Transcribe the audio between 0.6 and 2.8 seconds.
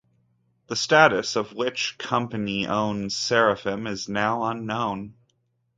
The status of which company